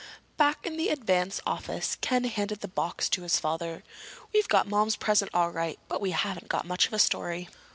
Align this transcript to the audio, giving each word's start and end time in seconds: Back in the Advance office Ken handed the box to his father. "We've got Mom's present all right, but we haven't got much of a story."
Back 0.35 0.65
in 0.65 0.77
the 0.77 0.89
Advance 0.89 1.41
office 1.45 1.95
Ken 2.01 2.23
handed 2.23 2.61
the 2.61 2.67
box 2.67 3.07
to 3.09 3.21
his 3.21 3.37
father. 3.39 3.83
"We've 4.33 4.47
got 4.47 4.67
Mom's 4.67 4.95
present 4.95 5.29
all 5.31 5.51
right, 5.51 5.77
but 5.87 6.01
we 6.01 6.09
haven't 6.09 6.47
got 6.47 6.65
much 6.65 6.87
of 6.87 6.93
a 6.93 6.97
story." 6.97 7.49